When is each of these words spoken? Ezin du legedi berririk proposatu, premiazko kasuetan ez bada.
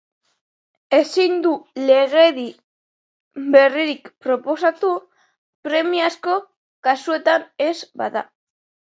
Ezin 0.99 1.33
du 1.41 1.49
legedi 1.89 2.45
berririk 3.55 4.09
proposatu, 4.27 4.89
premiazko 5.67 6.33
kasuetan 6.89 7.45
ez 7.67 7.75
bada. 8.03 8.25